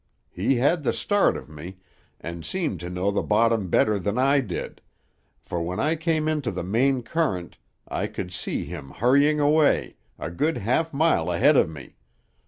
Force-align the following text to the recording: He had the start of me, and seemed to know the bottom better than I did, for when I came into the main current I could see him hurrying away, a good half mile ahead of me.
He 0.31 0.55
had 0.55 0.81
the 0.81 0.93
start 0.93 1.37
of 1.37 1.47
me, 1.47 1.77
and 2.19 2.43
seemed 2.43 2.79
to 2.79 2.89
know 2.89 3.11
the 3.11 3.21
bottom 3.21 3.69
better 3.69 3.99
than 3.99 4.17
I 4.17 4.39
did, 4.39 4.81
for 5.43 5.61
when 5.61 5.79
I 5.79 5.95
came 5.95 6.27
into 6.27 6.49
the 6.49 6.63
main 6.63 7.03
current 7.03 7.59
I 7.87 8.07
could 8.07 8.33
see 8.33 8.65
him 8.65 8.89
hurrying 8.89 9.39
away, 9.39 9.97
a 10.17 10.31
good 10.31 10.57
half 10.57 10.91
mile 10.91 11.31
ahead 11.31 11.55
of 11.55 11.69
me. 11.69 11.97